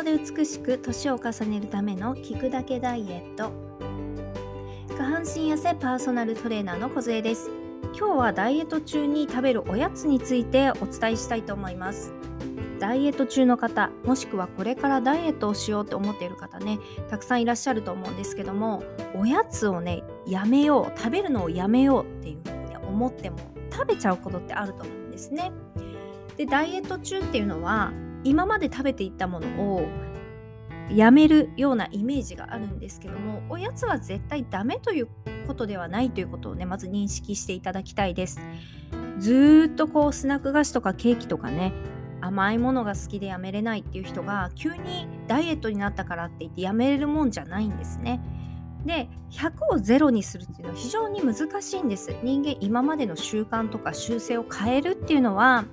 [0.00, 3.52] 康で美しく年を重ねるための聞くだけダイエット。
[4.96, 7.50] 下半身痩せパーソナルトレーナーの小杖です。
[7.96, 12.14] 今日はダイエット中に食べるおやつについてお伝えしたいと思います。
[12.78, 16.78] ダイエット中の方もしくはこれからダイエットをしようって思っている方ね
[17.10, 18.82] たくさんいらっしゃると思うんですけども
[19.14, 23.36] おやつをねやめよう食べるのをやめようっていうふうに、ね、思っても
[23.70, 25.52] 食べちゃうことってあると思うんですね。
[26.38, 27.92] でダイエット中っていうのは
[28.24, 29.88] 今まで食べていたものを
[30.90, 35.08] やめるようなイメージがあるんですけどもおやつは絶対ダメという
[35.46, 38.40] ことではないということをねまず認識していただきたいです
[39.18, 41.72] ずっとこうスナック菓子とかケーキとかね
[42.20, 48.20] 甘いものが好きでやめれないっていう人が急にダイエットになったからって言ってやめれるもんじゃないんですね。
[48.84, 52.14] で100を0にするっていうのは非常に難しいんです。
[52.22, 55.64] 人間今までの習慣とか習性を変えるっていうのは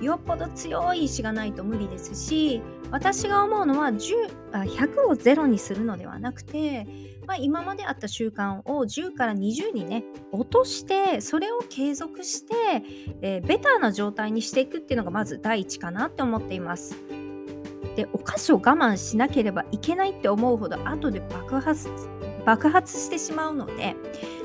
[0.00, 4.14] よっぽど強い意志がないと無理ですし私が思うのは10
[4.52, 6.86] あ100を0にするのではなくて、
[7.26, 12.54] まあ、今まであった習慣を10から20にね落としてそれを継続して、
[13.22, 16.96] えー、ベターな状態にしていくっていうのがまず第一かなって思っています。
[17.96, 21.88] でお菓子を我慢しなければいけないって思うほど後で爆発
[22.46, 23.96] 爆発してしまうので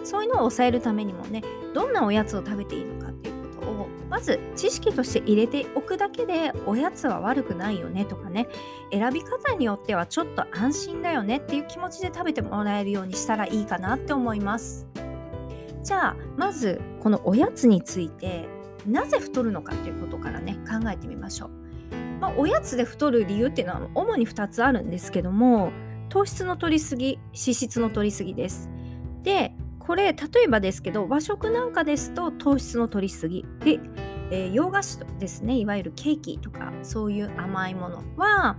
[0.03, 1.43] そういうのを抑えるためにもね
[1.73, 3.32] どんなおやつを食べていいのかっていう
[4.13, 8.47] まず知識として入れておくだけでおやつは悪くないよねとかね。
[8.91, 14.85] 選び方によってはちょっと安心だよねっていう気持ちで食べてもらえるようにしたらいいかなって思います。
[15.81, 18.47] じゃあまずこのおやつについて
[18.85, 21.49] なぜ太るのかっていうことからね考えてみましょう、
[22.21, 25.71] まあ、おやつで太る理由っていうのは主に2つあるんですけども
[26.09, 28.69] 糖質の取りすぎ脂質の取りすぎです。
[29.23, 29.52] で
[29.85, 33.45] これ例えばですけど和食なんかですと糖質の取りすぎ。
[33.59, 33.79] で、
[34.31, 38.57] えー、洋菓子ですねいわゆるケーキとかそういう甘いものは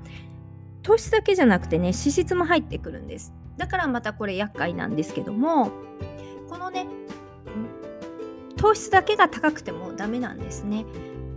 [0.83, 3.33] 糖質だけじゃなくてね脂質も入ってくるんです。
[3.57, 5.71] だからまたこれ厄介なんですけども
[6.49, 6.87] このね
[8.57, 10.85] 糖質だけが高くてもダメなんですね。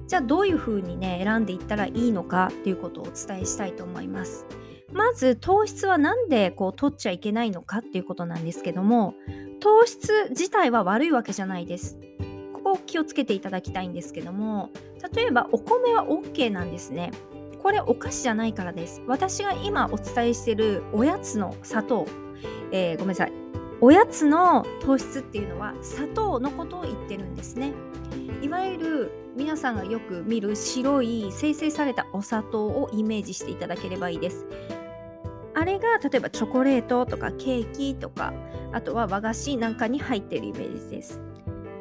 [0.07, 4.45] じゃあどういうふうにね選んでいったらいいのかっていうことをお伝えしたいと思います。
[4.93, 9.15] まず糖質は何でこう取っちゃいけないのかっていうことなんですけども
[9.67, 11.97] 糖質自体は悪いわけじゃないです。
[12.53, 14.69] ここを気をつけていただきたいんですけども
[15.13, 17.11] 例えばお米は OK なんですね。
[17.61, 19.01] これお菓子じゃないからです。
[19.07, 22.05] 私が今お伝えしてるおやつの砂糖、
[22.71, 23.33] えー、ごめんなさい。
[23.81, 27.73] おやつの糖質っていうのは砂糖のことを言ってるんですね。
[28.41, 34.45] いわゆる皆さんがよく見る白い生成されたお砂糖をイメージしていただければいいです。
[35.57, 38.31] あれが例えばチョコレートとかケーキとか
[38.73, 41.19] あとは和菓子なんかに入ってるイメージです。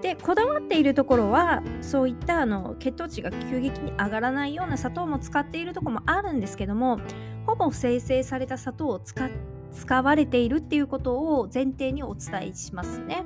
[0.00, 7.00] でこだわっているところはそういったあの血糖値が急激に上がらないような砂糖も使っているところもあるんですけども
[7.46, 9.28] ほぼ生成された砂糖を使
[9.72, 13.24] 使われているっていうことを前提にお伝えしますね。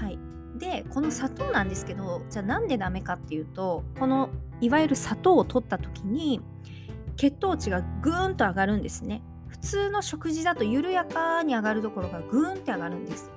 [0.00, 0.18] はい、
[0.58, 4.30] でこの砂糖なんですけどじゃあなんでダメかっていうとこの
[4.60, 6.40] いわゆる砂糖を取った時に
[7.16, 9.22] 血糖値がぐーんと上がるんですね。
[9.60, 13.30] 普通の食事だと緩やかに上がるところがぐーんって上がるんです。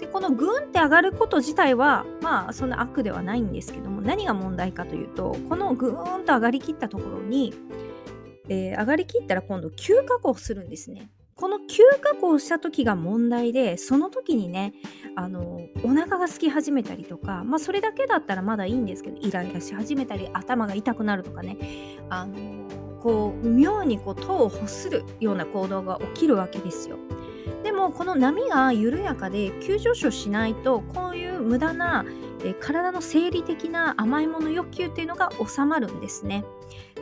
[0.00, 7.54] でこのぐーんって上がること自体はまあそんな悪ではないんですけども何が問題かというとこのぐーんと上がりきったところに、
[8.48, 11.10] えー、上がりきったら今度急加工するんですね。
[11.34, 14.72] この急加工した時が問題でその時にね
[15.16, 21.58] あのお腹が空き始めたりとかまあそれだけだったらまだいいんですけどイライラし始めたり頭が痛くなるとかね
[22.08, 22.34] あの
[23.06, 26.96] こう妙にこう糖を欲するような行動が起きるわけですよ。
[27.62, 32.04] でもこの波が緩やかで急上昇しないとこういう無駄な
[32.44, 36.44] え体の生理的な甘いもの欲求っていうのが収まるんですね。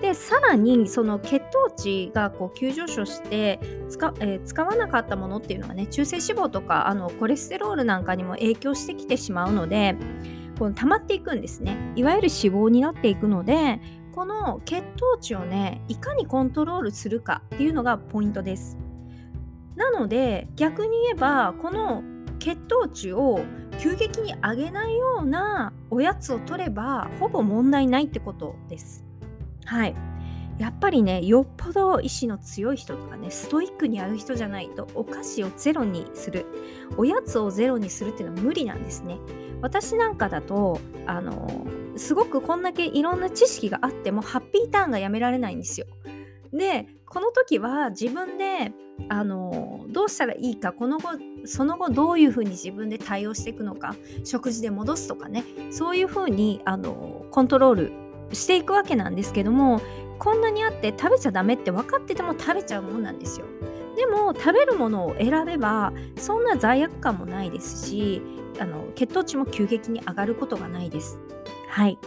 [0.03, 9.97] でさらにその血糖値がこう急上昇して使,、えー、使わなかったものっていうのがね中性脂肪とかあのコレステロールなんかにも影響してきてしまうので
[10.59, 13.80] この溜まっていくんですねいわゆる脂肪になっていくので
[14.15, 18.78] この血糖値をねいかにコントロールするかっていうのがポイントです。
[19.75, 22.05] なので逆に言えばこの
[22.39, 23.41] 血糖値を
[23.81, 29.05] 急激に上げないようなおやつを取ればほぼ問題ないってことです。
[29.65, 29.97] はい。
[30.59, 36.47] やっぱりねよっぽど意志の強い人とかねストイックにやる人じゃないとお菓子をゼロにする
[36.97, 39.19] おやつをゼロにするっていうのは無理なんですね。
[39.65, 41.66] 私なんかだとあの
[41.97, 45.87] すごくこんだけいろんな知識があってもハッピーターンがやめられないんですよ。
[46.53, 48.72] でこの時は自分で
[49.09, 51.13] あのどうしたらいいかこの後
[51.47, 57.93] その後どういうふうに自分で対応していくのか食事で戻すとかねそういうふうにあのコントロール
[58.34, 59.81] していくわけなんですけども
[60.19, 63.47] こんなにあって食べちゃダメって分かってても食べちゃうもんなんですよ
[63.97, 68.23] でも食べるものを選べばそんな罪悪感もないですし
[68.59, 71.19] あの血糖値も急激に上がることがないです。
[71.69, 71.99] はい。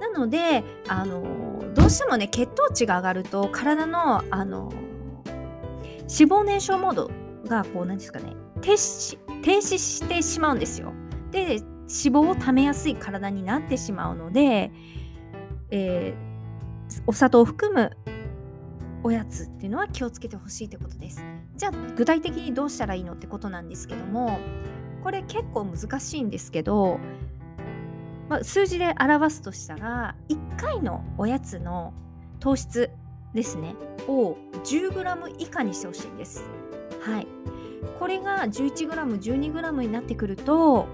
[0.00, 4.72] なのであのどうしてもね血糖値が上がると体のあの
[6.02, 7.10] 脂肪燃焼モード
[7.46, 10.92] がこう何ですかね停止停止してしまうんですよ。
[11.30, 14.70] で脂肪をためやすい体になってしまうので、
[15.70, 17.90] えー、お砂糖を含む
[19.04, 21.24] おやつっていうのは気をつけてほしいってことです。
[21.56, 24.38] じゃあ具体的にどうしたらいいのってことなんですけども
[25.02, 26.98] これ結構難しいんですけど、
[28.28, 31.92] まあ、数字で表すとしたら1回のおやつの
[32.40, 32.90] 糖質
[33.34, 33.74] ですね
[34.08, 36.44] を 10g 以下にしてほしいんです。
[37.00, 37.26] はい、
[37.98, 38.88] これが 11g、
[39.20, 40.86] 12g になってくると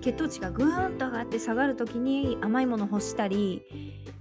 [0.00, 3.62] 血糖値がぐーんと上がって下がる時に甘いものを欲したり、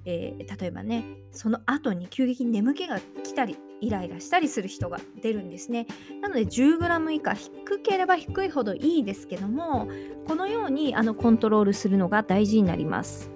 [0.05, 5.85] えー、例えばねその後に急激に眠気が来たりイライラしたりする人が出るんですね。
[6.21, 9.87] なので 10g 以下低ければ低いほどいいですけども
[10.25, 13.29] このようにあのコントロールするのが大事になります。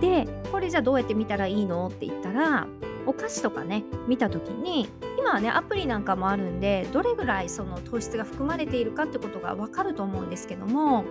[0.00, 1.86] でこれじゃあどうやって見たらいいの？
[1.88, 2.66] って言ったら
[3.06, 4.88] お菓子とかね見た時に
[5.24, 11.06] 今はねアプリなんかもあるんでどれぐらいその糖質が含まれているかってことが分かると思うんですけども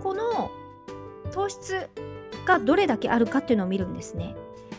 [0.00, 0.52] この
[1.32, 1.88] 糖質
[2.46, 4.36] がどれだけあるかっていうのを見るんですね。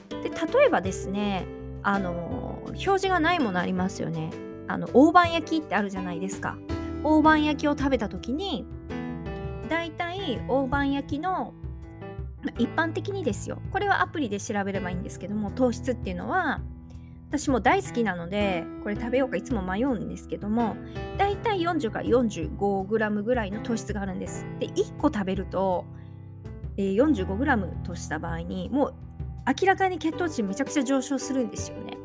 [0.10, 1.46] で例えばですね
[1.82, 4.32] あの表示がないものありますよね。
[4.70, 6.58] あの大判焼きってあるじゃないですか。
[7.04, 8.66] 大判焼きを食べた時に
[9.68, 11.54] だいたい大判焼きの
[12.58, 16.62] 一般的にですよこれはアプリで調べればいいんですけども糖質っていうのは
[17.34, 20.76] 私も大好きなのでこれ食べようかいつも迷うんですけども
[21.18, 24.46] だいたい40から 45g ぐらいの糖質があるんです。
[24.60, 25.84] で1個食べると、
[26.78, 28.94] えー、45g とした場合にもう
[29.48, 31.98] 明らかに血糖値めちゃくちゃ上昇するんですよね。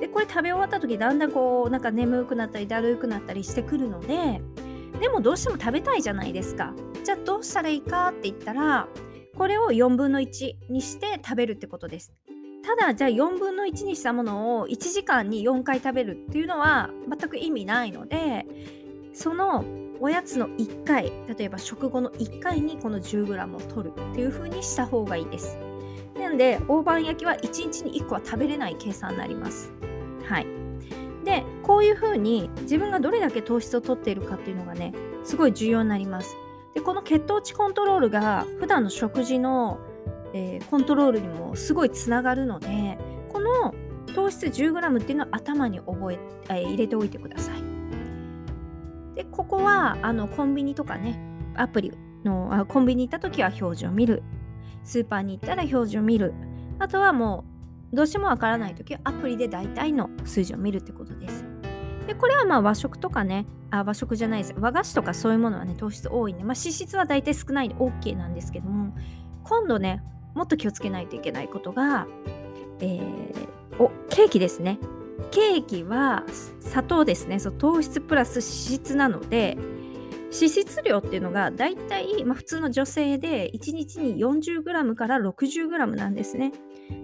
[0.00, 4.42] でこれ食べ終わった時だんだんこうなんか眠くなったりだるくなったりしてくるので
[5.00, 6.74] でもどうしても食べたいじゃないですか。
[7.02, 8.86] じゃあどうしたらいいかって言ったら
[9.34, 12.12] これを4分の1にして食べるってことです。
[12.64, 18.46] ただじゃあ4分の1にしたものを1時間に4回食べるっていうのは全く意味ないので
[19.12, 19.64] その
[20.00, 25.58] おやつの1回例えば食後の1回にこの 10g を取るっていう風にした方がいいです。
[26.18, 29.72] なので大判焼きは1日に1個は食べれない計算になります。
[30.24, 30.46] はい。
[31.24, 36.36] でこういう風に自分がどれだけ糖質を取っているかっていうのがねすごい重要になります。
[36.74, 39.78] でこの血糖値コントロールが普段の食事の
[40.34, 42.98] えー、コントロールにもすごいつながるので
[43.32, 43.74] この
[44.14, 46.18] 糖質 10g っていうのを頭に覚え
[46.50, 47.62] えー、入れておいてください。
[49.14, 51.18] でここはあのコンビニとかね
[51.54, 51.92] アプリ
[52.24, 54.22] のあコンビニ行った時は表示を見る
[54.82, 56.34] スーパーに行ったら表示を見る
[56.80, 57.44] あとはも
[57.92, 61.44] うどうしてもわからない時はアプリで大体の数字を見るってことです。
[62.08, 68.94] でこれはまあ和食とかねあ和食じゃないです和菓子とかそういうものはね糖質多いんで、まあ、脂質は大体少ないんで OK なんですけども
[69.42, 70.02] 今度ね
[70.34, 72.06] もっと気をつけないといけないことが、
[72.80, 73.48] えー、
[73.78, 74.78] おケーキですね。
[75.30, 76.24] ケーキは
[76.60, 77.38] 砂糖ですね。
[77.38, 79.56] そう糖質プラス脂質なので
[80.32, 86.52] 脂質量っていうのがだいたい、普通の女性で1日に 40g から 60g なんですね。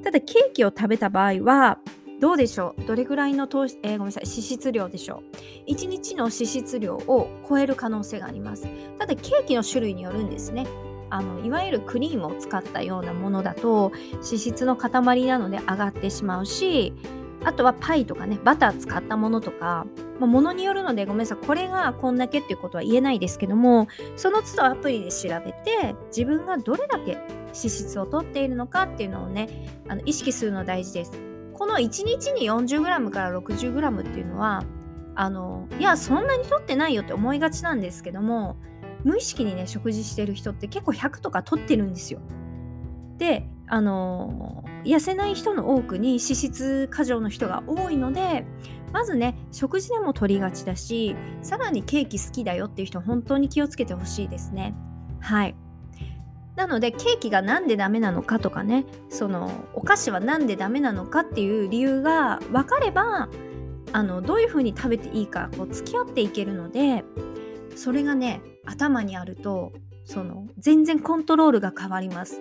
[0.02, 1.78] ただケーキを食べた場合は
[2.20, 2.84] どうでしょう？
[2.84, 5.22] どれぐらいの糖、えー、ごめんなさい脂質量でしょ
[5.68, 8.66] う？1日の脂質量を超える可能性があります。
[8.98, 10.66] ただケーキの種類によるんですね。
[11.10, 16.94] あのいわゆるクリームを使ったようなものだと脂質の塊なので上がってしまうし
[17.44, 19.86] あとはパイとかねバター使ったものとか、
[20.18, 31.12] まあ、ものによるのでごめんなさいこれがこんだけっていうことは言えないですけどもその都度アプリで調べて自分がどれだけ脂質をとっているのかっていうのをねあの意識するの大事です。
[31.54, 34.64] この1日に 40g から 60g っていうのは
[35.14, 38.56] あのいやそんなにとってないよって思いがちなんですけども
[39.04, 42.20] 無意識にね食事してる人って結構100とか取ってるんですよ。
[43.18, 48.46] であの痩せない人の多くに脂質過剰の人が多いので
[48.92, 54.74] まずね食事でも取りがちだしさらにケーキ好きだよっていう人本当に気をつけてほしいですね。
[55.20, 55.54] はい
[56.56, 63.28] なのでケーキが何でダメなのかとかねそのお菓子は何でダメなのかっていう理由が分かれば
[63.92, 67.04] あのどういうふうに食べていいかこう付き合っていけるので
[67.76, 69.72] それがね頭にあると
[70.04, 72.40] その全然コントロールが変わります。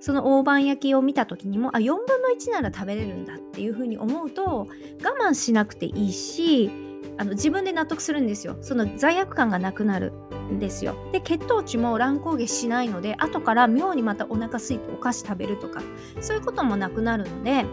[0.00, 4.68] その大判焼きを見た時にもあ4分の1なら食べれるんだっていうふうに思うと
[5.02, 6.70] 我慢しなくていいし
[7.16, 8.58] あの自分で納得するんですよ。
[8.60, 10.12] その罪悪感がなくなる
[10.52, 10.94] んですよ。
[11.12, 15.82] で血糖値も乱高下しないので後から妙にまたお腹空いてお菓子食べるとか
[16.20, 17.64] そういうこともなくなるので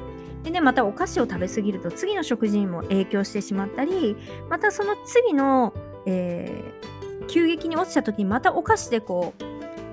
[0.44, 4.16] でねまたお菓子を食べ過ぎると次の食事にも影響してしまったり
[4.50, 5.74] またその次の、
[6.06, 6.91] えー、
[7.28, 9.44] 急激に落ちた時にまたお菓子でこう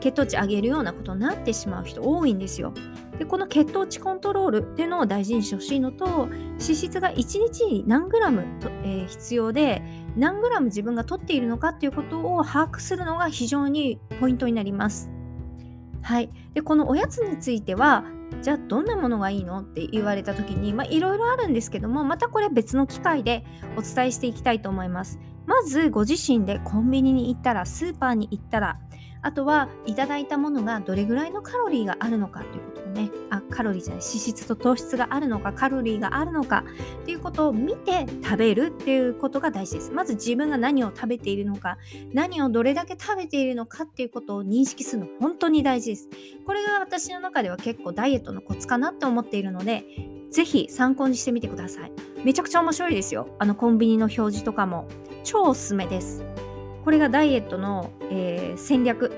[0.01, 2.73] 血糖値上げるようなことになってしまう人多いんですよ。
[3.19, 9.83] でこの血糖値コントロールっていうのを大事にしてほしいのと脂質が1日に何グラムと、えー、必要で
[10.17, 15.11] 何グラム自分が取っているのかっていうことを把握するのが非常にポイントになります。
[16.03, 18.05] はい、でこのおやつについては
[18.41, 23.45] じゃあどんなものがいいのって言われた時にいろいろあるんですけどもまたこれ別の機会で
[23.77, 25.19] お伝えしていきたいと思います。
[25.49, 28.79] まずご自身でコンビニに行ったらスーパーに行ったら
[29.23, 33.11] あとはいただいたものがどれぐらいのカロリーがあるのかということをね。
[33.31, 36.65] あカロリーじゃない脂質と糖質があるのかカロリーがあるのか
[37.03, 39.93] っていうことを見て食べるっていうことが大事です。
[39.93, 41.79] まず自分が何を食べているのか
[42.13, 46.09] 何をどれだけ食べているのかっていうことを認識するの本当に大事です。
[46.47, 49.85] これが私の中では結構ダイエットのコツかなって思っているので
[50.31, 51.93] ぜひ参考にしてみてください。
[52.25, 53.29] めちゃくちゃ面白いですよ。
[53.39, 54.89] あのコンビニの表示とかも。
[55.25, 56.25] 超おすすめです。
[56.89, 59.13] これがダイエットの、えー、戦略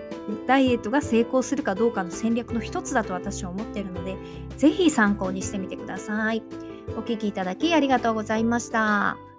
[0.48, 4.16] ダイエットが成功するかどうかの戦略の一つだと私は思っているので
[4.56, 6.42] 是非参考にしてみてください
[6.98, 9.29] お聴きいただきありがとうございました。